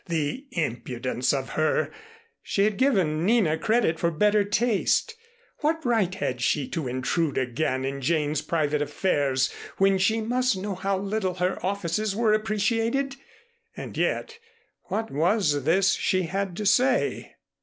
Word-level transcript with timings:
The 0.07 0.47
impudence 0.53 1.31
of 1.31 1.49
her! 1.49 1.91
She 2.41 2.63
had 2.63 2.77
given 2.77 3.23
Nina 3.23 3.55
credit 3.59 3.99
for 3.99 4.09
better 4.09 4.43
taste. 4.43 5.13
What 5.59 5.85
right 5.85 6.11
had 6.15 6.41
she 6.41 6.67
to 6.69 6.87
intrude 6.87 7.37
again 7.37 7.85
in 7.85 8.01
Jane's 8.01 8.41
private 8.41 8.81
affairs 8.81 9.53
when 9.77 9.99
she 9.99 10.19
must 10.19 10.57
know 10.57 10.73
how 10.73 10.97
little 10.97 11.35
her 11.35 11.63
offices 11.63 12.15
were 12.15 12.33
appreciated? 12.33 13.15
And 13.77 13.95
yet, 13.95 14.39
what 14.85 15.11
was 15.11 15.65
this 15.65 15.91
she 15.93 16.23
had 16.23 16.57
to 16.57 16.65
say? 16.65 17.35